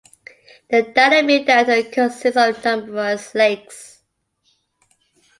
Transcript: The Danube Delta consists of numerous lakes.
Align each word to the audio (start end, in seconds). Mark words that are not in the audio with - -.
The 0.71 0.81
Danube 0.81 1.45
Delta 1.45 1.87
consists 1.91 2.35
of 2.35 2.65
numerous 2.65 3.35
lakes. 3.35 4.01